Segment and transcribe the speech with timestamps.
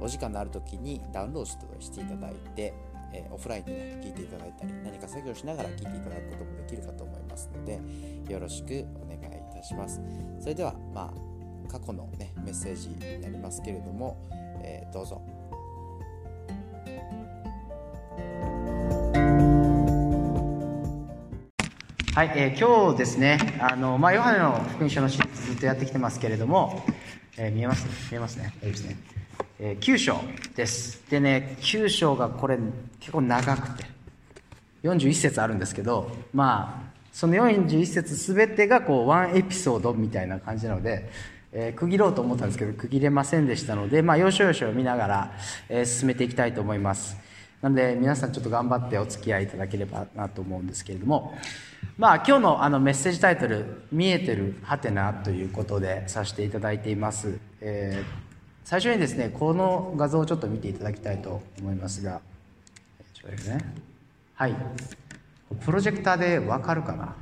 [0.00, 2.74] お時間のある時にダウンロードしていただいて、
[3.12, 7.80] えー、オフラインでね、聞いていただいたり、何か作業しながら聞いていただくこともできるかと思いますので、
[8.32, 10.00] よろしくお願いいたします。
[10.40, 14.16] それでは、まあ、過去のね、メッセージになりますけれども、
[14.62, 15.22] えー、どうぞ。
[22.14, 26.82] はい、えー、今日ですね、あのまあ、ヨハネの福音書のシリーズずっとやってきてますけれども、
[27.36, 27.86] えー、見えます？
[28.10, 28.54] 見えますね。
[28.62, 28.96] いいですね。
[29.58, 30.20] え、9章
[30.54, 31.02] です。
[31.10, 32.58] でね、9章がこれ
[33.00, 33.86] 結構長くて、
[34.82, 41.08] 41節あるんですけど、まあ、その41節すべてがこう、ワンエピソードみたいな感じなので、
[41.52, 45.32] えー、区切ろうと思ったんですけど、区切れませんでしたので、まあ、要所要所を見ながら、
[45.70, 47.16] えー、進めていきたいと思います。
[47.62, 51.34] なので、皆さんちょっと頑張ってお付き合いいただければなと思うんですけれども、
[51.96, 54.58] まあ、今日のあのメッセージタイトル、見えてる？
[54.62, 57.38] ハテナということでさせていただいています。
[57.62, 58.25] えー
[58.66, 62.20] 最初にですねこの画像をちょっと見ていただきたいと思いますが
[63.14, 63.64] すね。
[64.34, 64.56] はい。
[65.64, 67.14] プロジェクターでわかるかな？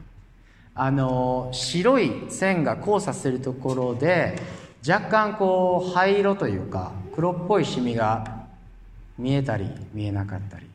[0.75, 4.41] あの白い線が交差するところで
[4.89, 8.47] 若干こう灰色というか黒っぽいシミが
[9.19, 10.67] 見えたり見えなかったり。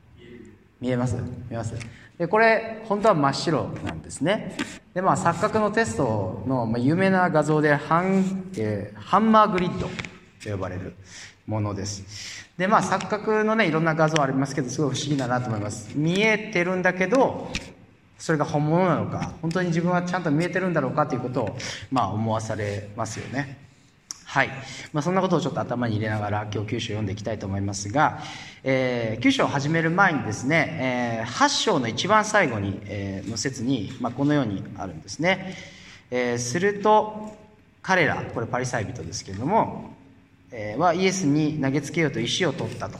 [0.79, 1.15] 見えます？
[1.15, 1.73] 見えます。
[2.19, 4.55] でこれ本当は真っ白なんですね。
[4.93, 9.89] でまあ錯覚のテストの、ま、有名な画像でハン,、えー、ハンマーグリッド。
[10.43, 10.95] と呼ばれる
[11.47, 12.47] ものです。
[12.57, 15.91] で、まあ、錯覚のね、いろんな画像ありますけど、すごい不思議だなと思います。
[15.95, 17.51] 見えてるんだけど、
[18.17, 21.57] それが本物なのか、本当に自分はちゃんと見えてるんだろうかということを、
[21.89, 23.69] まあ、思わされますよね。
[24.25, 24.49] はい。
[24.93, 28.19] まあ、そんなことをちょっと頭に入れながら、今日9章読んでいきたいと思いますが、
[28.63, 35.55] えー、9章を始める前にですね、えー、8章の一番最後に、えー、の説に、まあ、このようにあるんですね。
[36.11, 37.35] えー、すると、
[37.81, 39.95] 彼ら、これパリサイ人ですけれども、
[40.51, 42.97] えはイエスに投げつけようと石を取ったと。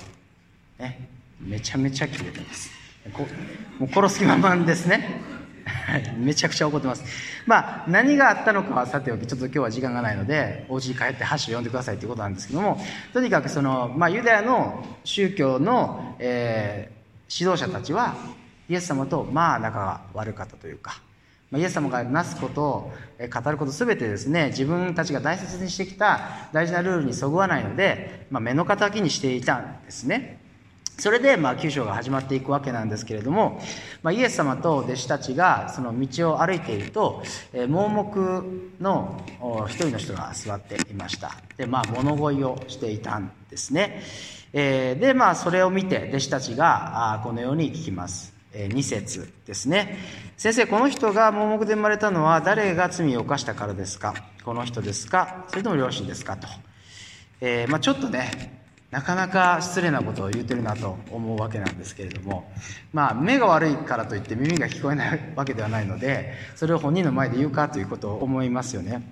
[0.80, 1.10] ね、
[1.42, 2.72] めちゃめちゃ切れてます。
[3.80, 5.22] もう殺す気満々ですね。
[5.66, 7.04] はい、めちゃくちゃ怒ってます。
[7.46, 12.80] まあ、何があったのかはさておき、ちょっと今日は時間がないので、お家に帰って箸を読んでくださいということなんですけども、
[13.14, 18.16] とにかくその、まあ、ユダヤの宗教の、えー、指導者たちは、
[18.70, 21.02] イエス様と、まあ、仲が悪かったというか、
[21.56, 30.40] イエス様がなすことを語ること全てですね自分たちが大切にしてきた大事なルールにそぐわないので、まあ、目の敵にしていたんですね。
[31.00, 33.62] それで、まあ、九章が始まっていくわけなんですけれども、
[34.04, 37.24] まあ、イエス様と弟子たちがその道を歩いていると、
[37.54, 39.24] え、盲目の
[39.70, 41.32] 一人の人が座っていました。
[41.56, 44.04] で、まあ、物乞いをしていたんですね、
[44.52, 48.39] えー、で、まあ、それを見て弟子たちがあこのように聞きます。
[48.54, 49.98] 2節ですね。
[50.38, 54.14] 先生、この人が盲目で生まれたのは誰が罪を犯したからですか？
[54.44, 55.46] この人ですか？
[55.50, 56.38] それとも両親ですか？
[56.38, 56.48] と。
[57.42, 58.60] えー、まあ、ちょっとね、
[58.92, 62.52] なかなか失礼なことを言うてるなと思うわけなんですけれども、
[62.92, 69.04] まあ、目が悪いからといって耳が聞こえないわけではないので、それを本人の前で言うかということを思いますよね。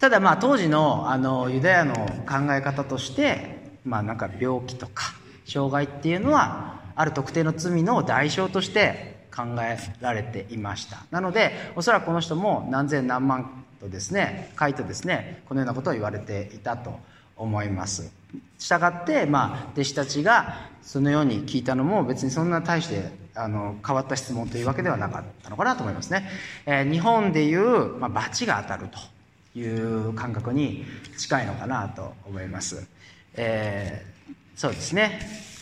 [0.00, 5.14] ただまあ当時のあのユダヤの考え方として、まあなんか病気とか
[5.46, 11.04] 障害っていうのはある特定の罪の代償として考えられていました。
[11.12, 16.98] なのでおそらくこの人も何千何万とですね書いてですねこのようなことを言われていたと
[17.36, 18.10] 思います。
[18.58, 26.28] したがって、まあ、弟子たちがそのように聞いたのも別にそんな大してあの変わった質問というわけではなかったのかなと思いますね、
[26.66, 30.84] えー、日本でいう、まあ、罰が当たるという感覚に
[31.16, 32.88] 近いのかなと思います、
[33.34, 35.57] えー、そうですね。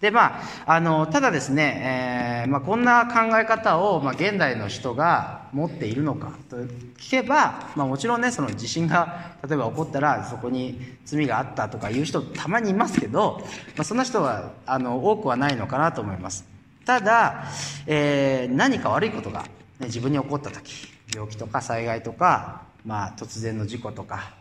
[0.00, 13.42] でまあ、あのただですね、えーまあ、こんな考え方を、まあ、現代の人が持っているのかと聞けば、まあ、もちろんねその地震が例えば起こったらそこに罪があったとかいう人たまにいますけど、
[13.76, 16.46] まあ、そんな人はあの多くはないのかなと思います。
[16.86, 17.44] ただ、
[17.86, 19.42] えー、何か悪いことが、
[19.80, 24.40] ね、自分に起こった時病気とか災害とか、まあ、突然の事故とか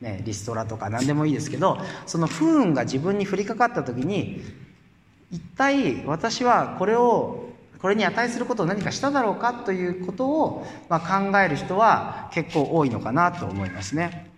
[0.00, 4.42] ね、リストラとか何でもいいですけどその不運が自分に降りかかった時に
[5.30, 7.48] 一体私はこれを
[7.80, 14.30] これに値することを何かしただろうかということを、まあ、考える人は結構多いのかなと思いますね。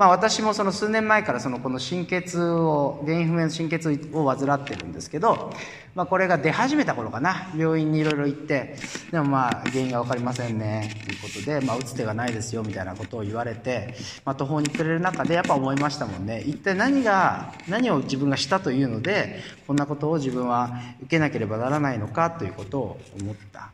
[0.00, 5.52] まあ、私もその数年前からそのこの心血を原因不明の心血を患ってるんですけど、
[5.94, 7.52] まあ、これが出始めた頃かな。
[7.54, 8.76] 病院にいろいろ行って
[9.10, 10.90] でもまあ原因が分かりませんね。
[11.04, 16.44] ということで、まあ、打つ手がないですよみたいなことを言われて、まあ、途方に暮れる中でやっぱ思いましたもんね。
[16.46, 20.70] 一体何が何を自分がしたというのでこんなことを自分は
[21.02, 23.70] 受けなければならないのかということを思った。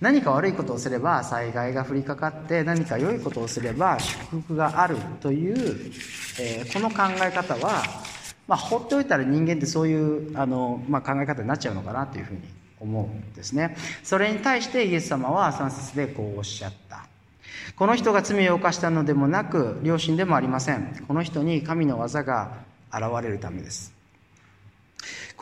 [0.00, 5.92] 何か悪いことをすれば災害が降りかかって何か良いことをすれば祝福があるという、
[6.40, 7.82] えー、この考え方は、
[8.48, 12.40] まあ、放っておいたら人間ってそういうあの、まあ、考え方になっちゃうのかなというふうに
[12.80, 13.76] 思うんですね。
[14.02, 17.06] それに対してイエス様は3節でこうおっしゃった。
[17.76, 21.04] この人が罪を犯したのでもなく良心でもありません。
[21.06, 22.58] この人に神の技が
[22.92, 23.91] 現れるためです。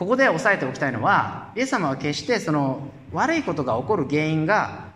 [0.01, 4.87] ここで押さえておきたいのは、イエス様は決してその悪いことが起こる原因が、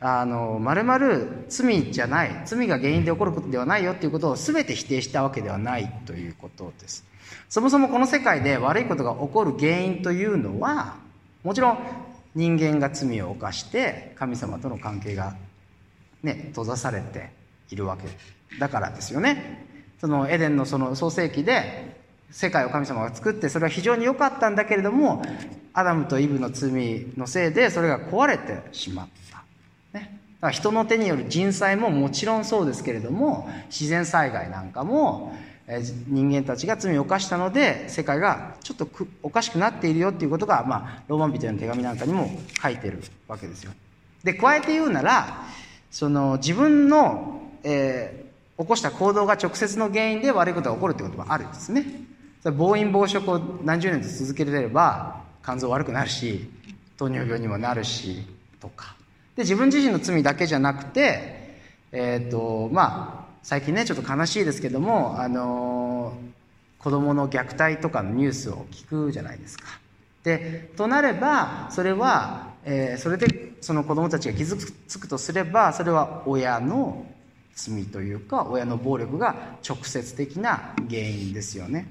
[0.00, 7.04] あの、まるまる罪じゃない、罪が原因で起こることではないよっていうことを全て否定したわけではないということです。
[7.50, 10.96] そもそもこの世界で悪いことが起こる原因というのは、
[11.42, 11.78] もちろん
[12.34, 15.36] 人間が罪を犯して神様との関係が
[16.22, 17.32] ね、閉ざされて
[17.68, 18.04] いるわけ
[18.58, 19.66] だからですよね。
[20.00, 22.02] そのエデンのその創世記で
[22.34, 25.22] 世界を神様が作ってそれは非常に良かったんだけれども
[25.72, 29.44] アダムとイブの罪のせいでそれが壊れてしまった、
[29.96, 35.32] ね、だから人の手による人災ももちろんそうですけれども自然災害なんかも
[36.08, 38.88] 人間たちが罪を犯したので世界がちょっと
[39.22, 42.28] おかしくなっているよっていうことが、まあ、ローマン人への手紙なんかにも
[42.60, 43.72] 書いてるわけですよ。
[44.24, 45.44] で加えて言うなら
[45.92, 51.84] その自分の、えー、起こした行動が直接の原因で悪いことが起こるってことはあるんですね。
[52.52, 56.48] 暴飲暴食を何十年と続けてれば肝臓悪くなるし
[56.96, 58.22] 糖尿病にもなるし
[58.60, 58.96] とか
[59.36, 61.58] で自分自身の罪だけじゃなくて
[61.92, 69.64] えっ、ー、とまあ最近ねちょっと悲しいですけどもあのー、子供の虐待とかのニュースを聞くじゃないですか。
[70.22, 77.06] でとなればそれは、えー、それでその子供たちが傷つくとすればそれは親の
[77.54, 81.86] 罪というか親の暴力が直接的な原因ですよね。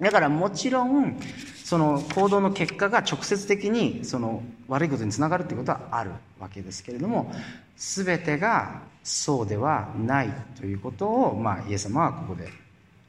[0.00, 1.18] だからもちろん
[1.64, 6.10] その行動の結果が直接的にその悪いことにつながるということはある
[6.40, 7.32] わけですけれども
[7.76, 12.48] 全てがそうではないということを、まあ、イエス様はここで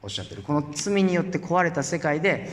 [0.01, 0.41] おっしゃってる。
[0.41, 2.49] この罪によって壊れた世界で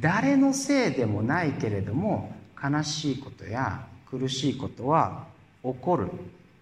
[0.00, 5.26] 誰のせいでもないけれども悲しいことや苦しいことは
[5.62, 6.10] 起こる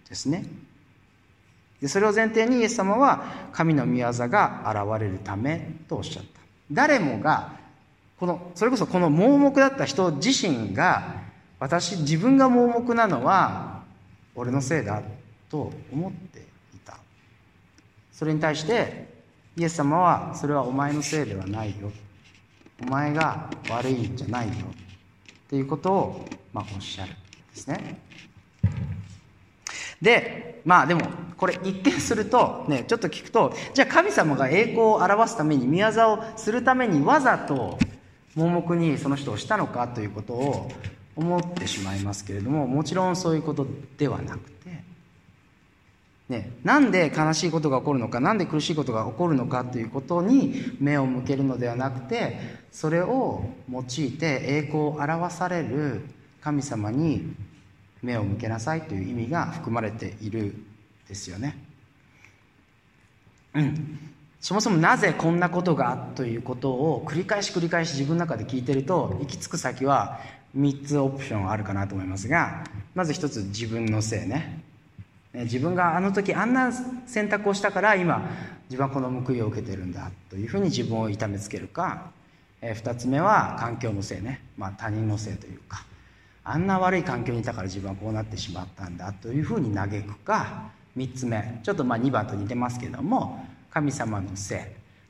[0.08, 0.44] ですね。
[1.80, 6.33] でそれを前提にイエス様は神の御業が現れるためとおっしゃった
[6.70, 7.52] 誰もが
[8.18, 11.16] このそれこそこの盲目だった人自身が
[11.58, 13.82] 私自分が盲目なのは
[14.34, 15.02] 俺のせいだ
[15.50, 16.42] と思ってい
[16.84, 16.96] た。
[18.12, 19.14] それに対して
[19.56, 21.92] イエス様はそれはお前のせいではないよ。
[22.82, 24.54] お前が悪いんじゃないよ。
[24.54, 27.20] っていうことを、まあ、おっしゃるんで
[27.54, 27.98] すね。
[30.04, 31.02] で、まあでも、
[31.36, 37.78] これ一見すると、ね、ちょっと聞くと、じゃあ神様が栄光を表すために、宮業をするためにわざと
[38.36, 40.70] 盲目にその人をしたのかということを
[41.16, 43.66] 思ってしまいますけれども、もちろんそういうこと
[43.98, 44.54] ではなくて、
[46.28, 52.38] ね、なんで悲しいことが起こるのか、なんで苦しいことが起こるのかということに目を向けるのではなくて、
[52.70, 56.02] それを用いて栄光を表される
[56.42, 57.34] 神様に
[58.04, 60.54] 目を向けなさいという意味が含まれている
[61.08, 61.56] ですよね。
[63.54, 63.98] うん、
[64.40, 70.20] そもそもなぜこんなことがということを繰り返し繰り返し自分の中で聞いてると行き着く先は
[70.56, 74.62] 3つオプションあるかなと思いますがまず1つ自分のせいね。
[75.32, 76.70] 自分があの時あんな
[77.06, 78.30] 選択をしたから今
[78.70, 82.10] 自分はこの報いを受けてるんだというふうに自分を痛めつけるか。
[82.62, 85.84] 2つ目は環境のせいね、まあ、他人のせいというか。
[86.44, 90.70] あんな悪い環境にいたから自分はこうなってしまったんだというふうに嘆くか。
[90.96, 94.58] 3つ目ちょっとまあ2番と似てますけども神様のせい。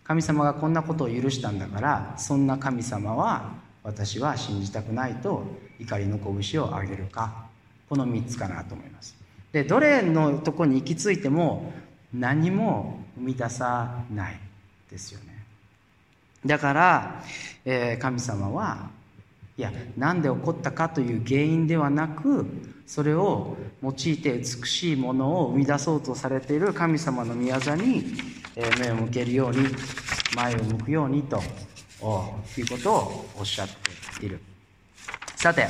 [0.04, 5.44] 神様がこんなことを許したんだからそんな神様は私は信じたくないと
[5.78, 7.44] 怒りの拳を上げるか。
[7.88, 9.16] この3つかなと思います。
[9.52, 11.72] でどれのとこに行き着いても
[12.12, 14.38] 何も生み出さない
[14.90, 15.44] ですよね。
[16.46, 17.22] だから、
[17.64, 18.90] えー、神様は
[19.56, 22.46] いや何で起こったかという原因ではなく
[22.86, 28.04] それを用いて美しいものを生み出そうとされている神様の御業に
[28.80, 29.68] 目を向けるように
[30.34, 31.36] 前を向くようにと
[32.58, 33.68] いうことをおっしゃっ
[34.18, 34.40] ている。
[35.36, 35.68] さて、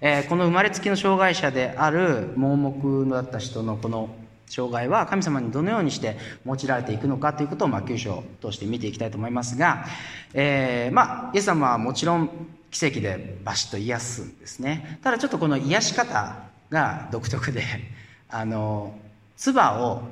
[0.00, 4.10] えこの生まれつきの障害者である盲目だった人のこの
[4.48, 9.86] 障害は神様にどのようにして用いられていくのかということを、まあ、9章として見ていきたいと思いますが、
[10.34, 12.30] えー、まあ、イエス様はもちろん
[12.74, 14.98] 奇跡でバシッと癒すんですね。
[15.02, 16.36] ただちょっとこの癒し方
[16.70, 17.62] が独特で、
[18.28, 18.98] あの、
[19.36, 20.02] 唾を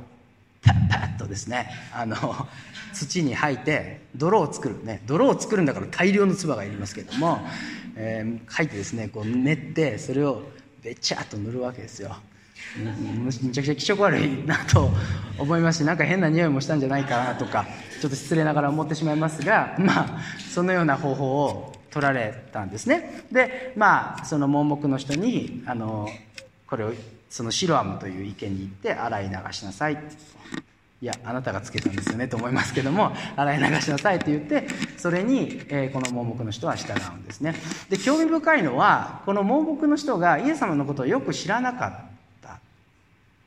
[0.62, 2.48] パッパッとですね、あの、
[2.92, 7.40] 土に吐いて泥を作るね泥を作るんだから大量の唾がいりますけども、
[7.96, 10.42] えー、吐いてですねこう練ってそれを
[10.82, 12.16] べちゃっと塗るわけですよ
[13.24, 14.90] むちゃくちゃ気色悪いなと
[15.38, 17.66] 思いますしなんか変な匂いもしたんじゃないかなとか
[18.00, 20.20] ちょっと失礼ながら思ってしまいますがまあ
[20.52, 23.24] そのような方法を取られたんですね。
[23.30, 26.08] でまあその盲目の人にあの
[26.66, 26.92] これを
[27.28, 29.98] そのシロアムという池に行って洗い流しなさい。
[31.02, 37.56] いやあなたがつけたんですよねと思いますけども洗い流しなさいと言ってそれに、えー、この盲目の人は従うんですね。
[37.90, 42.11] で興味深いのはこの盲目の人がイエス様のことをよく知らなかった。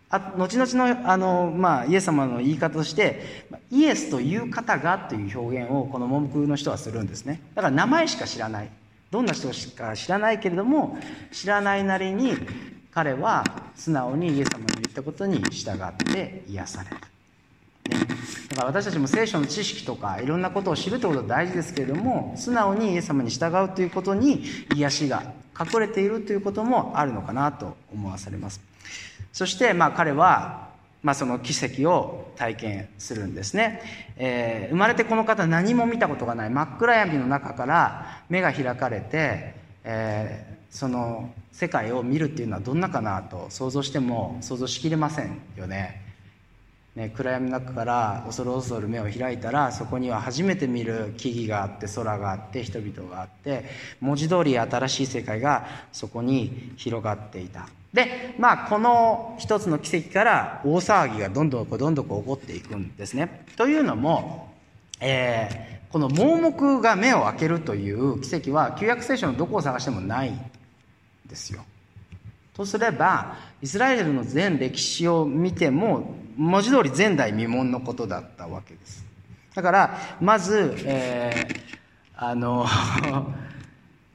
[0.09, 7.41] あ後々のあの、まあ、イエス様の言い方としてイエスという方がという表現をこの盲目の人はするんですね。
[7.55, 8.69] だから名前しか知らない。
[9.11, 10.97] どんな人しか知らないけれども
[11.31, 12.33] 知らないなりに
[12.91, 13.43] 彼は
[13.75, 16.97] 素直にイエス様の言ったことに従って癒される
[17.89, 17.97] ね、
[18.49, 24.43] だから私たちも聖書の知識とかいろんなことを知るということは大事ですけれども素直にイエス様に従うということに
[24.75, 28.59] 癒しが隠れているということもあるのかなと思わされます。
[29.35, 30.63] そしてまあ彼は
[31.03, 33.79] まあ、その奇跡を体験するんですね、
[34.17, 36.49] えー、生まれてこの方何も見たことがない。
[36.49, 46.01] 真っ暗闇の中から目が開かれて、えー、その世界を見るっていうのはどんなかなと想像しても想像しきれませんよね。
[46.95, 53.65] ね、暗闇の中から恐る恐る目を開いたらそこには初めて見る木々があって空があって人々があって
[53.99, 57.67] 文字通り新しい世界がそこに広がっていた。
[57.95, 64.53] でまあこの一つの奇跡から大騒ぎがどんどんこうどんどんこう起こっていくんですねというのも、
[64.99, 70.39] えー、この盲目が目を開けるという奇跡は旧約聖書のどこを探してもないん
[71.25, 71.63] ですよ
[72.53, 79.05] とすればイスラエルの全歴史を見ても文字通り前代未聞のことだったわけです。
[79.53, 82.65] だから、まず、えー、あの、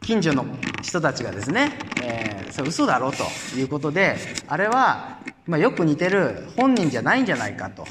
[0.02, 0.44] 近所の
[0.82, 3.24] 人たちがですね、えー、それ嘘だろと
[3.56, 4.16] いうことで、
[4.48, 7.86] あれは、まあ、よく似てる本人じゃないんじゃないかと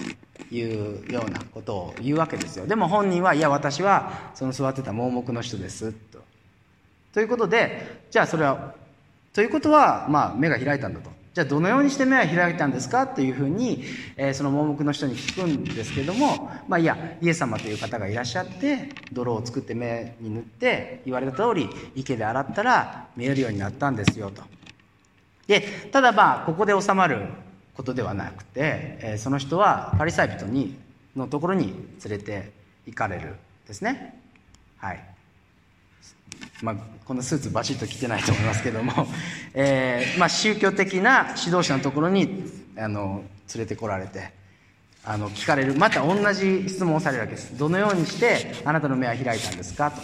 [0.51, 2.65] いうようなことを言うわけですよ。
[2.65, 6.19] でも本人は、いや、私はその座ってた盲目の人です、と。
[7.13, 8.73] ということで、じゃあそれは、
[9.33, 11.18] ということは、まあ、目が開いたんだと。
[11.33, 13.03] じゃあどのようにして目は開いたんですか？
[13.03, 13.83] っていうふうに、
[14.17, 24.41] えー、その盲目の人に聞くんですけどもまあいやイエス様という方がいらっしゃって泥を作って目に塗って言われた通り池で洗ったら見えるようになったんですよと。
[25.47, 27.27] でただまあここで収まる
[27.75, 30.77] ことではなくて、えー、その人はパリサイ人に
[31.15, 31.67] のところに
[32.03, 32.51] 連れて
[32.85, 33.35] 行かれる
[33.67, 34.19] ですね。
[34.77, 35.03] はい。
[36.61, 36.75] まあ、
[37.05, 39.07] このスーツバシッと着てないと思いますけども、
[39.53, 42.43] えーまあ、宗教的な指導者のところに
[42.77, 43.23] あの
[43.55, 44.31] 連れてこられて
[45.05, 45.75] あの聞かれる。
[45.75, 47.57] また同じ質問をされるわけです。
[47.57, 49.91] どのようにしてあなたの目は開いたんですか？
[49.91, 50.01] と。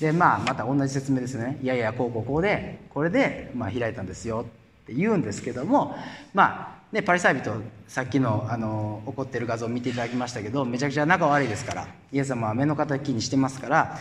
[0.00, 1.58] でまあまた同じ説明ですね。
[1.62, 4.44] いやいやこうこうこうでこれで、まあ、開いたんですよ。
[4.82, 5.96] って言うんですけども
[6.34, 7.52] まあね、パリサイ人
[7.88, 13.98] さっきのあの怒ってる画像を見ていただきましたけどめちゃくちゃ仲悪いですからイエス様は目の敵にしてますから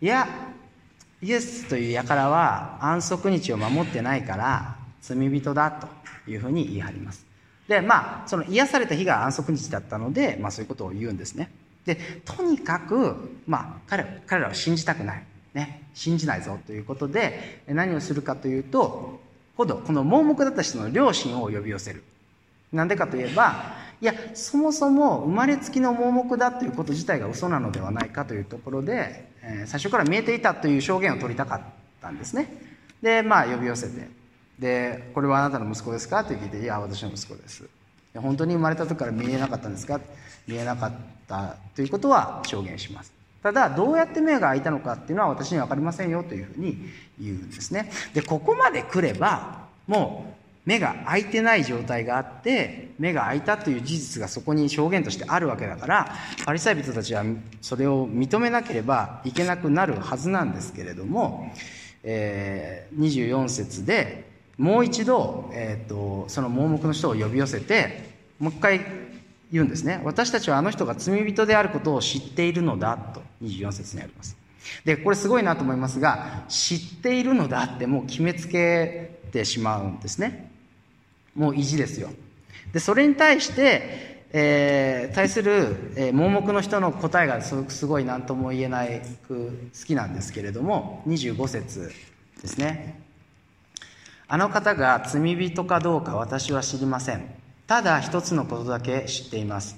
[0.00, 0.26] いや
[1.22, 5.86] イエスという輩は安息日を守ってないから罪人だと
[6.30, 7.24] いうふうに言い張ります。
[7.68, 11.50] で、まあ、その癒された日が安息日だったので、まあそういうことを言うんですね。
[11.84, 15.24] で、とにかく、まあ彼彼らは信じたくない。
[15.54, 19.20] ね、信じないぞということで、何をするかというと、
[19.56, 22.02] 今度、この盲目だった人の両親を呼び寄せる。
[22.72, 31.60] なんでかといえば、いや、そもそも生まれつきの盲目だということ自体が嘘なのではないかというところで、えー、最初から見えていたという証言を取りたかっ
[32.02, 32.48] たんですね。
[33.00, 34.08] で、まあ、呼び寄せて。
[34.58, 37.62] で、これはあなたの息子ですかって聞いて、いや、私の息子です。
[38.16, 40.00] 本当に生まれた時から見えなかったんですか？
[40.48, 40.92] 見えなかっ
[41.28, 43.12] たということは証言します。
[43.40, 46.88] ただ、どうやって目が開いたのかっていうのは私には分かりませんよというふうに
[47.20, 47.92] 言うんですね。
[48.14, 56.14] で、ここまで来れば、もう目が開いてない状態があって目が開いたという事実がそこに証言としてあるわけだから
[56.44, 57.24] パリサイ人たちは
[57.60, 61.52] それを認めなければいけなくなるはずなんですけれども、
[62.04, 68.80] えー、24節でもう一度、えーと、その盲目の人を呼び寄せてもう一回
[69.50, 70.00] 言うんですね。
[70.04, 74.36] 私たちはあの人が罪人であることを知っているのだと24節にあります。
[74.84, 80.51] でこれすごいなと思いますが知っているのだってもう決めつけてしまうんですね。
[81.34, 82.10] もう意地ですよ。
[82.72, 91.92] でそれに対してえー、対する、えー、盲目の人の答えがすごくすごい何とも言えないく好きなんですけれども25節
[92.40, 92.98] ですね。
[94.28, 97.28] あの方が罪人かどうか私は知りません。
[97.66, 99.76] ただ一つのことだけ知っています。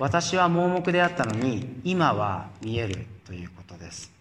[0.00, 4.12] 私は盲目であったのに今は見えるということです。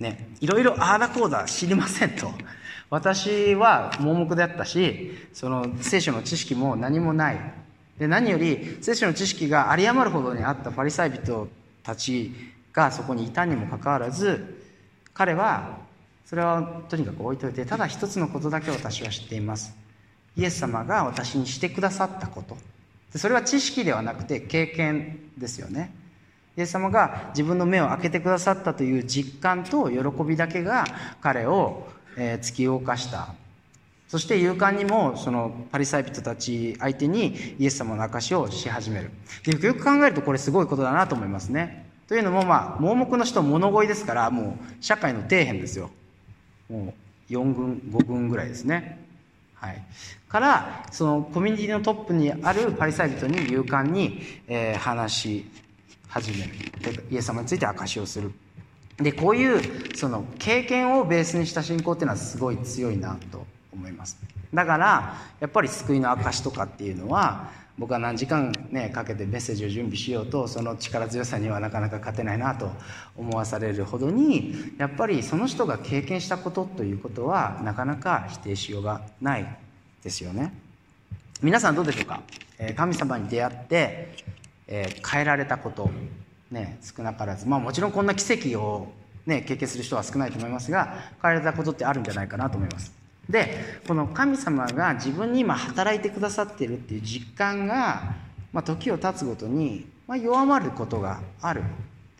[0.00, 2.32] ねいろいろああだこうだ知りませんと。
[2.88, 7.38] 私は盲目であったしその聖書の知識も何もない。
[7.98, 11.48] で何より聖書の知識が有り余るほどにあったパリサイ人
[11.82, 12.32] たち
[12.72, 14.62] がそこにいたにもかかわらず
[15.14, 15.78] 彼は
[16.26, 19.74] それはとにかく置いといてただ一つのことだけ私は知っています。
[20.36, 22.56] イエス様が私にしてくださったこと。
[23.12, 25.94] でそれは知識ではなくて経験ですよね。
[26.56, 30.84] イエス様が自分の目を開けてくださったという実感と喜びだけが
[31.20, 33.34] 彼を突き動かした。
[34.08, 39.10] そして勇敢にもそのパリサイ人たち相手にイエス様の証しをし始める。
[39.44, 41.86] よくよく考えるとこれすごいことだなと思いますね。
[42.08, 45.90] というのもまあ盲目の人物乞いですからもう社会の底辺ですよ。
[46.70, 46.94] も
[47.28, 49.04] う4軍5軍ぐらいですね。
[49.54, 49.82] はい、
[50.28, 55.50] からそのコミュニティのトップにあるパリサイ人に勇敢に、えー、話し
[56.08, 56.52] 始める。
[57.10, 58.32] イエス様について証しをする。
[58.98, 64.18] でこういうその経験をベースにした信仰っていうのはすごい強いなと思います。
[64.54, 72.70] だからやっぱり救いの証とかっていうのは僕は何時間ねかけてメッセージを準備しようとその力強さにはなかなか勝てないなと
[73.18, 79.58] 思わされるほどにやっぱりその人が経験したことということはなかなか否定しようがない
[80.02, 80.54] ですよね。
[81.42, 82.22] 皆さんどうでしょうか？
[82.76, 84.16] 神様に出会って、
[84.66, 85.90] え変えられたこと。
[86.50, 88.92] ね少なからずまあもちろんこんな奇跡を
[89.26, 92.92] ね経験する人は少ないと思いますが変えられたことってあるんじゃないかなと思います
[93.28, 98.14] でこの神様が自分に今働いてくださってるっていう実感が、
[98.52, 101.70] まあ、時を経つごとに、まあ、弱まることがあるんで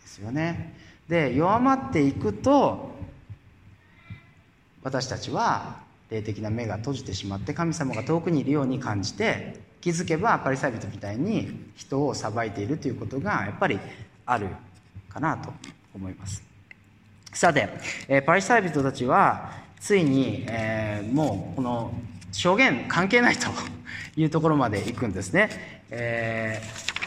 [0.04, 0.74] すよね。
[1.08, 2.90] で弱まっていくと
[4.82, 5.76] 私たちは
[6.10, 13.78] 霊的な目が閉じてしまって神様が遠くにいるように感じて気づけばパリサイ人みたいに人を裁いているということがやっぱり
[14.26, 14.48] ある
[15.08, 15.52] かなと
[15.94, 16.42] 思います。
[17.32, 17.68] さて、
[18.08, 21.94] えパリサイ人たちはついに、えー、もうこの
[22.32, 23.48] 証言関係ないと
[24.16, 25.80] いうところまで行くんですね。
[25.90, 26.60] え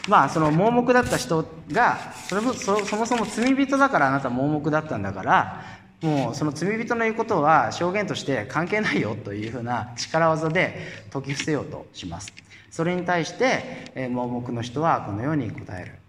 [0.04, 5.64] ー、まあその盲目だった人がそれもそそもそも罪人だからあなた盲目だったんだから
[6.00, 10.78] もうその罪人の言うことは証言として関係ないよというふうな力技で
[11.12, 12.32] 解き伏せようとします。
[12.70, 15.99] それに対して、盲目の人はこのように答える。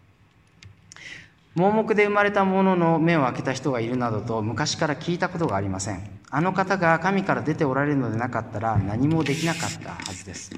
[1.55, 6.19] 盲目で生まれた者の目を開けた人がいるなどと昔から聞いたことがありません。
[6.29, 10.51] あの方が神から出ておられるのでなかったら何もできなかったはずです。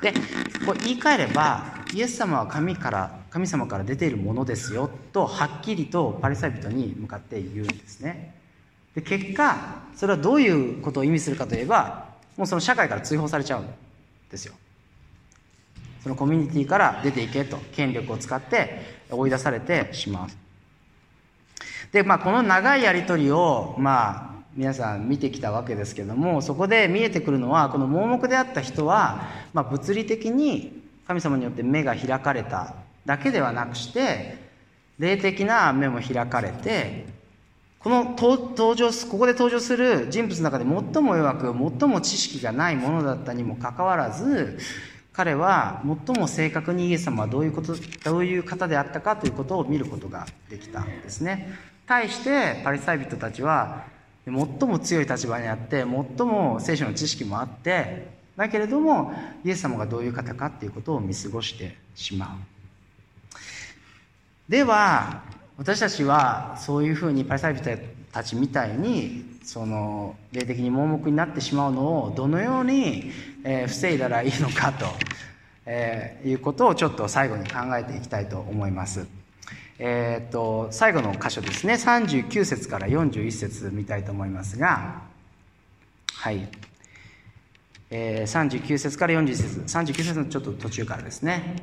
[0.00, 0.14] で、
[0.64, 8.34] これ言い換えれば、イエス様は神から、神様から出ているものですよと、はっきりとパリサイ人に向かって言うんですね。
[8.94, 13.66] で、結果、それはどういうことを意味するかといえば、もうその社会から追放されちゃうん
[14.30, 14.54] ですよ。
[16.02, 20.28] そのコミュニティから出ていけと、権力を使って追い出されてしまう。
[21.92, 32.74] で、まあ、この長いやりとりを、まあ、皆さん見てきたわけですけどもそこで見えてくるのはこの盲目であった人は、まあ、物理的に神様によって目が開かれた
[33.06, 34.38] だけではなくして
[34.98, 37.06] 霊的な目も開かれて
[37.78, 44.58] この登場ここで登場する人物の中で最も弱く最も知識がないものだったにもかかわらず
[45.20, 51.52] 彼は最も正確にイエス様はどういうことどういう方であったかということを見ることができたんですね。
[51.86, 53.84] 対してパリサイ人たちは
[54.24, 59.12] 最も強い立場にあって最も聖書の知識もあってだけれども
[59.44, 62.38] イエス様がどういう方かっていうことを見過ごしてしま
[64.48, 65.20] うでは
[65.58, 67.70] 私たちはそういうふうにパリサイ人
[68.10, 73.10] たちみたいにその霊的に盲目になってしまうのをどのように、
[73.44, 74.86] え防いだらいいのかと、
[75.66, 79.06] えいうことをちょっと最後に考えていきたいと思います。
[79.82, 81.72] えーと、最後の箇所ですね。
[81.72, 85.00] 39節から41節見たいと思いますが
[86.12, 86.46] はい、
[87.88, 89.60] えー、39節から41節。
[89.60, 91.56] 39節のちょっと途中からですね。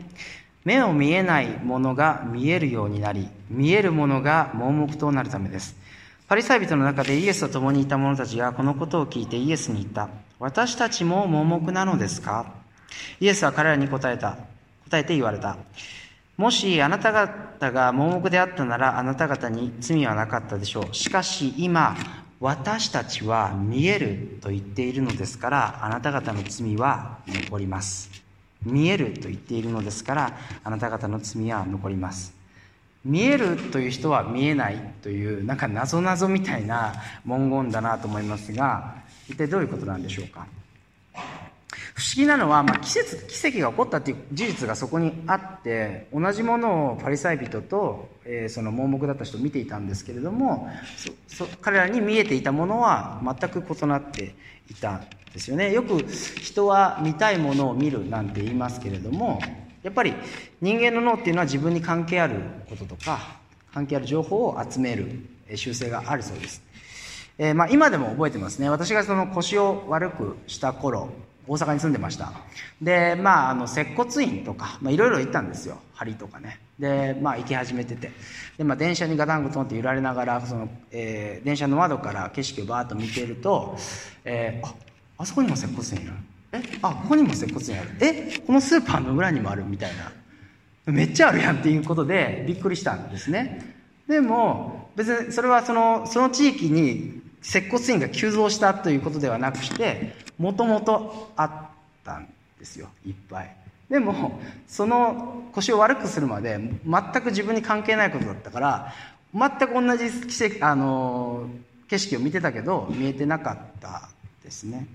[0.65, 5.77] 目を見えないものが見えるようになり見えるものが盲目となるためです。
[6.27, 10.09] パリサイ人の中でイエスと共にいた者たちがこのことを聞いてイエスに言った。
[10.39, 12.53] 私たちも盲目なのですか？
[13.21, 14.37] イエスは彼らに答えた。
[14.89, 15.55] 答えて言われた。
[16.35, 20.93] もしあなた方が盲目であったならあなた方に罪はなかったでしょう。
[20.93, 21.95] しかし今、
[22.41, 28.11] 私たちは見えると言っているのですからあなた方の罪は残ります。
[28.63, 32.35] 見えると言っているのですからあなた方の罪は残ります。
[33.05, 36.93] 見えるという人は見えないというなんか謎々みたいな
[37.25, 38.95] 文言だなと思いますが
[39.29, 40.45] 一体どういうことなんでしょうか？
[41.93, 50.69] 不思議なのは、まあ、季節奇跡が起こったっていう事実がそこにあって同じものをパリサイ人と、えー、その盲目だった人を見ていたんですけれども
[51.61, 54.35] 彼らに見えていたものは全く異なって
[54.69, 55.73] いたんですよね。
[55.73, 59.41] よく人は見たいものを見るなんて言いますけれども
[59.87, 60.13] やっぱり
[60.59, 63.37] 人間の脳っていうのは自分に関係あることとか
[63.73, 65.21] 関係ある情報を集める
[65.55, 66.61] 習性があるそうです、
[67.37, 68.69] えー、まあ、今でも覚えてますね。
[68.69, 71.07] 私がその腰を悪くした頃
[71.47, 72.33] 大阪に住んでました。
[72.81, 75.77] でまああの接骨院とかいろいろ行ったんですよ。
[75.93, 76.59] 針とかね。
[76.77, 78.11] でまあ行き始めてて。
[78.57, 83.77] で、まあ、電車にガタンゴトンって揺られながらその、えー、電車の窓から景色をバーッと見てると、
[84.25, 84.73] えー、あ
[85.19, 86.11] あそこにも接骨院いる。
[86.51, 87.89] えあここにも接骨院ある。
[87.99, 90.11] えこのスーパーの裏にもあるみたいな。
[90.91, 93.75] めっちゃあるやんっていうことでびっくりしたんですね。
[94.07, 101.49] でも別にそれはそのその地域に接骨院が急増したということではなくしてもともとあっ
[102.03, 102.27] たん
[102.59, 102.87] ですよ。
[103.05, 103.55] いっぱい。
[103.89, 108.93] でもその腰を悪くするまで全く自分に関係ないことだったから
[109.33, 111.49] 全く同じ奇跡あの
[111.87, 114.09] 景色を見てたけど見えてなかった
[114.43, 114.87] ですね。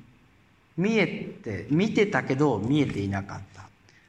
[0.76, 3.64] 見えて見てたけど見えていなかった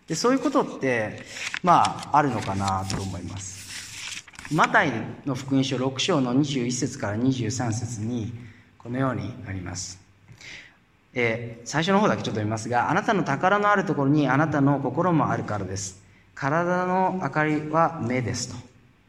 [0.07, 1.21] でそういうことって
[1.61, 4.91] まああるのかなと思いますマタイ
[5.25, 8.33] の福音書6章の21節から23節に
[8.77, 10.03] このようにあります
[11.15, 16.01] えー、最初の方だけちょっと読みますが、あなたの宝のあるところにあなたの心もあるからです。
[16.33, 18.55] 体の明かりは目ですと。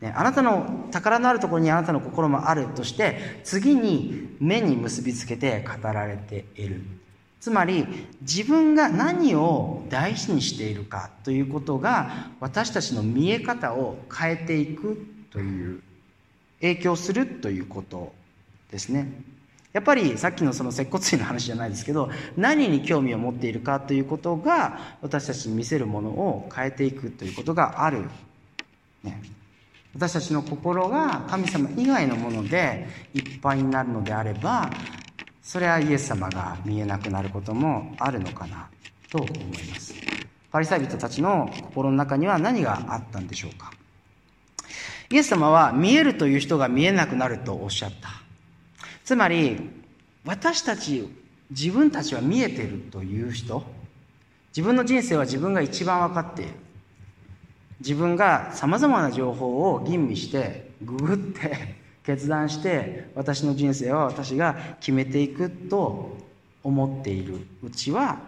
[0.03, 6.83] ね、あなたの宝のあるところにあなたの心もあるとして、次に目に結びつけて語られている。
[7.45, 7.87] つまり、
[8.23, 15.83] 自分が何を大事にしているかということが、私たちの見え方を変えていくという、
[16.63, 18.15] 影響するということ
[18.71, 19.13] ですね。
[19.75, 28.05] やっぱりさっきのその接骨院の話じゃないですけど何に興味を持っているかということが私たちに見せるものを変えていくということがある、
[29.03, 29.21] ね、
[29.93, 34.71] 私たちの心が神様以外のものでいっぱいになるのであれば
[35.45, 38.69] それはイエス様が見えなくなることもあるのかな
[39.11, 39.95] と思います。
[40.51, 43.71] パリサイ人たちの心の中には何があったんでしょうか。
[45.11, 48.09] イエス様は見えるという人が見えなくなるとおっしゃった。
[49.05, 49.71] つまり
[50.25, 51.09] 私たち
[51.51, 53.63] 自分たちは見えてるという人。
[54.57, 56.53] 自分の人生は自分が一番分かっている。
[57.81, 66.17] 自分がさまざまな情報を吟味してググって決断して私の人生は私が決めていくと
[66.63, 68.19] 思っているうちは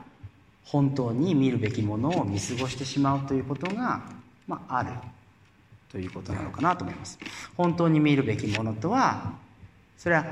[0.64, 4.02] 本当に見るべきものを見過ごしてしまうということが、
[4.46, 4.90] まあ、ある
[5.90, 7.18] ということなのかなと思います。
[7.56, 9.34] 本当に見るべきものとは
[9.96, 10.24] それは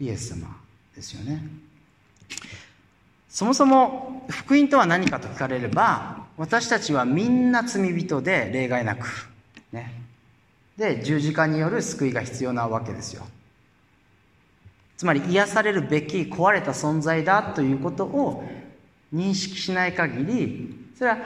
[0.00, 0.56] イエス様
[0.94, 1.42] ですよね
[3.28, 9.06] そもそも福音とは何かと聞かれれば私たちはみんな罪人で例外なく
[9.72, 10.05] ね
[10.76, 13.24] で十字架による救いが必要なわけですよ。
[14.96, 18.44] つまり癒されるべき壊れた存在だということを
[19.12, 21.18] 認識しない限りそれは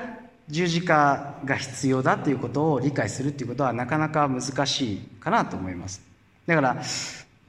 [0.48, 6.02] 十字架が必要だということを理解するということはなかなか難しいかなと思います。
[6.46, 6.82] だから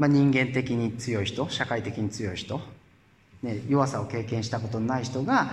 [0.02, 2.60] まあ、人間的に強い人社会的に強い人、
[3.44, 5.52] ね、弱さを経験したことのない人が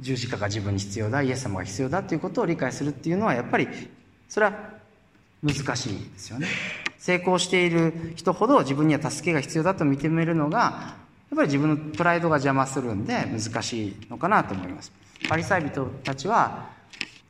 [0.00, 3.68] 十字架が自分に必要だイエス様が必要だということを理解するっていうのはやっぱり
[4.26, 4.73] それは
[5.44, 6.48] 難しいですよね。
[6.98, 10.96] 成功している人ほど自分には助けが必要だと認めるのが
[11.30, 14.90] やっぱり自分のプライドが邪魔するんで難しいのかなと思います。
[15.28, 16.70] パリサイ人たちは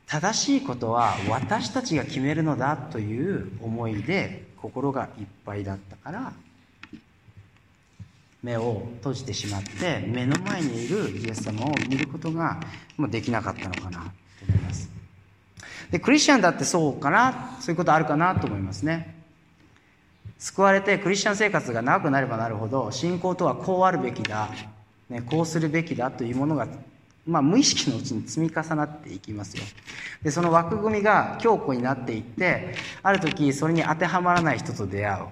[0.07, 6.33] 正しいことは私たちが決めるのだという思いで心がいっぱいだったから
[8.43, 12.59] 目を閉じてしまって目の前にいるイエス様を見ることが
[12.95, 14.89] もうできなかったのかなと思います。
[15.91, 19.15] でクリスチャンだってそうかなそういうことあるかなと思いますね。
[20.37, 24.49] 救われてクリスチャン生活が長くなればなるほど信仰とはこうあるべきだ、
[25.09, 26.67] ね、こうするべきだというものが
[27.25, 29.63] まあ、無意識のうちに積み重なっていきますよ。
[30.21, 35.25] でその枠組みが強固になっていってある時それに当てはまらない人と出会う。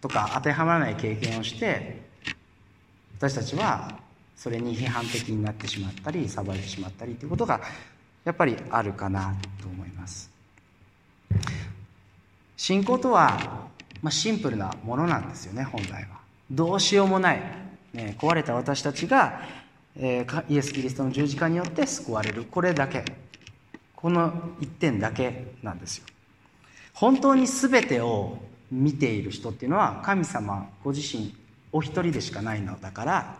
[0.00, 2.02] とか当てはまらない経験をして
[3.18, 3.98] 私たちは
[4.36, 7.60] それに批判的になってしまったり裁いてしまったりということが
[8.24, 10.30] やっぱりあるかなと思います。
[12.56, 13.68] 信仰とは、
[14.02, 16.20] まあ、シンプルなものなんですよね本来は。
[16.50, 17.42] どうしようもない、
[17.92, 19.40] ね、壊れた私たちが
[19.96, 22.44] えーイエス・キリストの十字架によって救われる。
[22.44, 23.04] これだけ。
[23.96, 26.06] この一点だけなんですよ。
[26.94, 28.38] 本当に全てを
[28.70, 31.34] 見ている人っていうのは神様ご自身
[31.72, 33.38] お一人でしかないのだから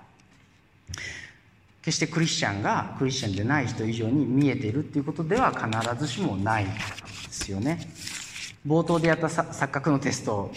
[1.82, 6.74] 決してクリスチャンがクリスチャンでない人以上に見えているっていうことでは必ずしもないんで
[7.30, 7.78] すよね。
[8.66, 10.52] 冒頭でやった錯覚のテスト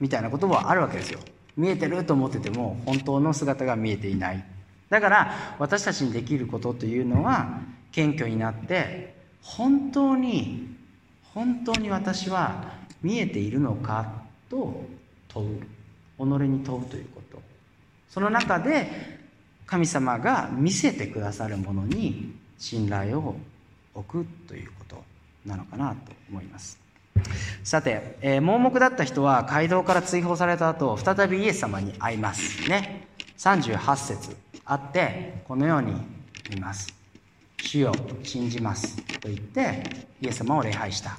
[0.00, 1.20] みたいなことはあるわけですよ。
[1.56, 4.44] 見えてると思ってても本当の姿が見えていない。
[4.90, 7.60] だから私たちにできることというのは
[7.92, 10.74] 謙虚になって本当に
[11.32, 14.12] 本当に私は見えているのか
[14.50, 14.84] と
[15.28, 15.62] 問う。
[16.16, 17.42] 己に問うということ。
[18.08, 19.13] その中で
[19.66, 23.36] 神様が見せてくださるものに信頼を
[23.94, 25.04] 置くということ
[25.46, 26.78] なのかなと思います。
[27.62, 33.06] さて、えー、盲目だった人は街道から追放された後再びイエス様に会いますね。
[33.38, 35.92] 38節あってこのように
[36.50, 36.92] 言います。
[37.60, 39.82] 主よ信じますと言って
[40.20, 41.18] イエス様を礼拝した。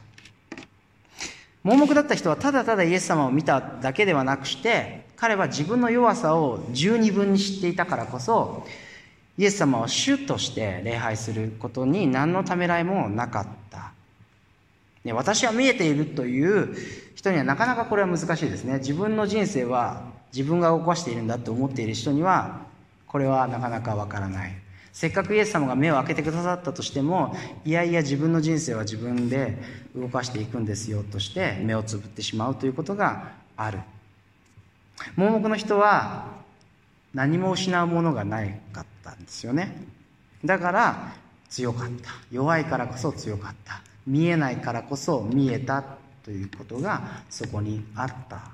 [1.64, 8.66] 盲目だった人はただただイエス様を見ただけではなくして彼は自分の弱さを十二分に知っていたからこそ
[9.38, 13.92] イエス様を主として礼拝することに何のためらいもなかった、
[15.04, 16.76] ね、私は見えているという
[17.16, 18.78] 人にはなかなかこれは難しいですね。
[18.78, 22.62] 自分の人生は自分が動かしているんだと思っている人には
[23.08, 24.54] これはなかなかわからない。
[24.94, 29.58] せっかくイエス様が目を開けてくださったとしてもいやいや自分の人生は自分で
[29.94, 33.80] 動かしていくんですよとして目をつぶってしまうということがある。
[35.16, 36.28] 盲目の人は
[37.14, 39.76] 何も失うものがないかったんですよね。
[40.44, 41.14] だから
[41.50, 42.12] 強かった。
[42.32, 43.82] 弱いからこそ強かった。
[44.06, 45.84] 見えないからこそ見えた
[46.24, 48.50] ということがそこにあった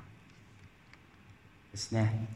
[1.72, 2.28] ですね。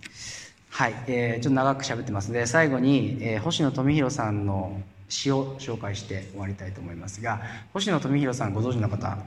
[0.69, 2.29] はい、えー、ちょっと長く喋ってます。
[2.29, 7.41] ので最後に、えー、星野富弘さんの詩を紹介して終わりたいと思いますが
[7.73, 9.17] 星野富弘さんご存知の方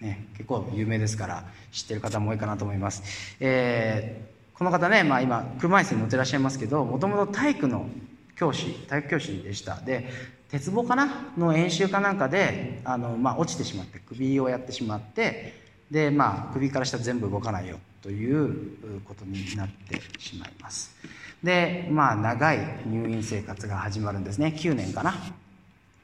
[0.00, 3.02] ね、結構有名ですから知ってる方も多いかなと思います、
[3.40, 7.88] えー、この方ね、まあ、今車椅子に乗ってらっしゃいますけどもともと体育の
[8.36, 9.80] 教師体育教師でした。
[9.80, 10.08] で
[10.48, 11.32] 鉄棒かな？
[11.36, 15.52] の演習かなんかであの、まあ、落ちてしまって首をやってしまって
[15.90, 20.94] でまあ首から下全部動かないよということになってしまいます。
[21.42, 24.54] でまあ長い入院生活が始まるんですね。
[24.56, 25.14] 9年かな。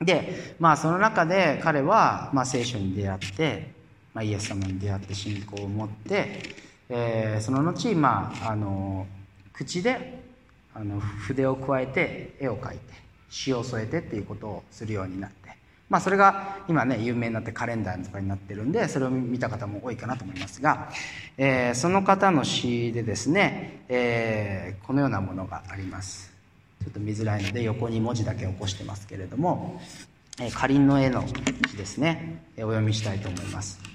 [0.01, 3.74] でまあその中で彼は、まあ、聖書に出会って、
[4.15, 6.41] まあ、イエス様に出会って信仰を持って、
[6.89, 9.07] えー、その後、まあ、あの
[9.53, 10.23] 口で
[10.73, 12.85] あの筆を加えて絵を描いて
[13.29, 15.45] 詩を添えてっていうことをするようになって。
[15.91, 20.91] まあ、それが今ね有名になってカレンダーとかになってるんでそれを見た方も多いかなと思いますが、
[21.37, 26.33] えー、その方の詩でですね、えー、このようなものがあります。
[26.83, 29.81] ちょっと見づらいので横に文字だけ起こしてますけれども、
[30.41, 31.25] えー、かりんの絵の
[31.69, 33.94] 詩ですね、え、お読みしたいと思います。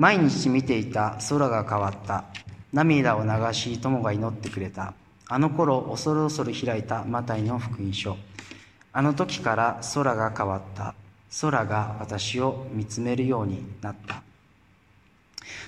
[0.00, 2.24] 毎日見ていた空が変わった。
[2.72, 4.94] 涙を流し友が祈ってくれた。
[5.28, 8.16] あの頃恐る恐る開いたマタイの福音書。
[8.94, 10.94] あの時から空が変わった。
[11.42, 14.22] 空が私を見つめるようになった。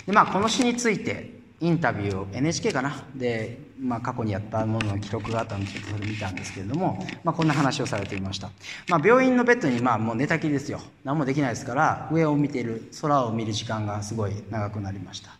[0.06, 3.04] でまあこの詩についてインタビューを NHK かな？
[3.14, 8.50] で、まあ、過去にやったものの記録があったのでちょっとそれ見たんですけれども、まあ、こんな話をされていました、
[8.88, 10.80] まあ、病院のベッドにまあもう寝たきりですよ。
[11.04, 15.30] 何もできないですから上を見ている空を見る時間がすごい長くなりました。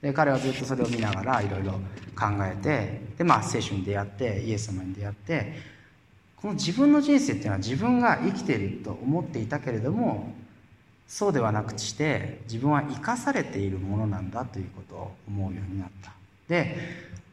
[0.00, 5.52] で彼はずっとそれを見ながらいろいろ考えてで、まあ、聖書に出会ってイエス様に出会って
[6.36, 10.34] この自分の人生っていうのは自分が生きていると思っていたけれども
[11.12, 16.10] そうではなくして自分は生かされているものなんだということを思うようになった。
[16.48, 16.74] で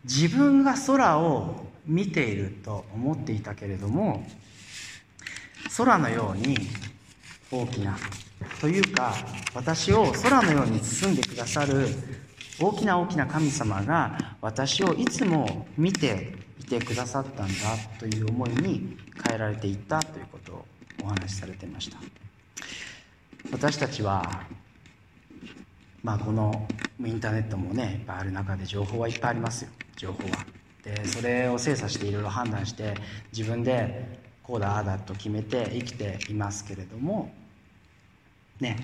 [0.04, 4.28] 自分が空を見ていると思っていたけれども
[5.78, 6.58] 空のように
[7.50, 7.98] 大きな
[8.60, 9.14] というか
[9.54, 11.88] 私を空のように包んでくださる
[12.60, 17.54] 大きな大きな神様が私をいつも見ていてくださったんだ
[17.98, 20.66] という思いに変えられていったということを
[21.04, 22.19] お話しされていました。
[23.52, 24.44] 私たちは
[26.04, 26.68] まあこの
[27.00, 29.72] インターネットもねいっぱいある中で情報はいっぱいありますよ。
[29.96, 30.46] 情報は。
[30.84, 32.96] でそれを精査していろいろ判断して
[33.34, 37.32] 自分でこうだああだと決めて生きていますけれども
[38.60, 38.78] ね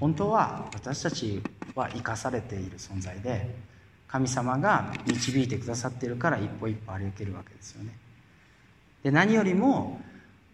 [0.00, 1.42] 本当は私たち
[1.74, 3.54] は生かされている存在で
[4.08, 7.96] 神様が導いてくださっているから一歩一歩歩けるわけですよね。
[9.02, 10.00] で何よりも、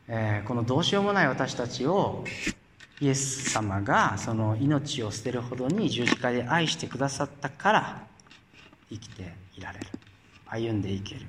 [0.08, 2.24] えー、このどうしようもない私たちを
[3.02, 8.06] イエス様がその命を捨てるほどに十字架で愛してくださったから
[8.88, 9.86] 生きていられる。
[10.46, 11.22] 歩んでいける。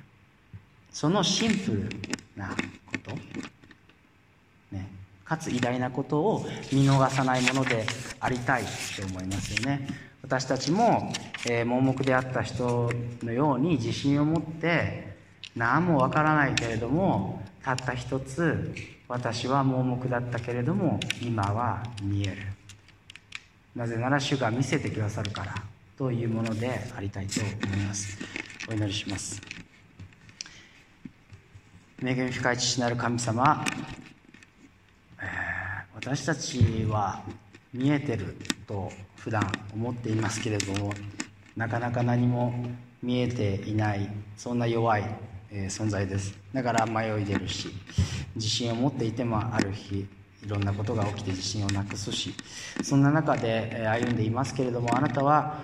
[0.92, 1.90] そのシンプル
[2.36, 3.12] なこと。
[4.72, 4.88] ね。
[5.26, 7.88] かつ偉大なことを見逃さないもので
[8.20, 8.64] ありたい
[9.00, 9.88] と思いますよね。
[10.22, 11.12] 私たちも、
[11.48, 12.92] えー、盲目であった人
[13.24, 15.18] のように自信を持って
[15.56, 18.76] 何もわからないけれどもたった一つ
[19.08, 22.38] 私は盲目だったけれども今は見える。
[23.76, 25.56] なぜなら主が見せてくださるから
[25.98, 28.18] というものでありたいと思います。
[28.70, 29.42] お祈りします。
[32.02, 33.66] 恵み深い父なる神様、
[35.22, 35.26] えー、
[35.96, 37.24] 私たちは
[37.74, 38.36] 見えてる
[38.68, 40.94] と普段思っていますけれども
[41.56, 42.54] なかなか何も
[43.02, 45.04] 見えていないそんな弱い、
[45.52, 46.38] えー、存在です。
[46.54, 47.70] だから迷い出るし
[48.36, 50.00] 自信を持っていてもある日
[50.46, 52.34] いろんなことが起きて自信をなくすし
[52.82, 55.60] そんな中で歩んでいますけれどもあなたは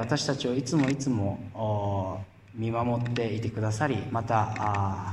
[0.00, 4.46] 私たちをいつもいつも見守っていてくださりまた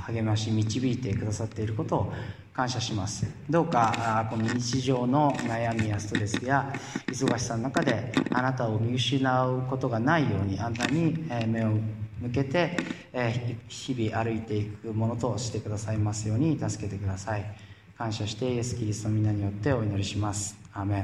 [0.07, 2.13] 励まし導いてくださっていることを
[2.55, 3.27] 感謝します。
[3.49, 6.73] どうかこの日常の悩みやストレスや
[7.07, 11.73] 忙しさの中であなたを見失うことがないようにあなたに目を
[12.21, 12.77] 向けて
[13.13, 17.45] え日々歩いていくものとしてくださいますように助けてください
[17.97, 20.57] 感謝してイエス・キリストの皆によってお祈りします。
[20.73, 21.03] アメン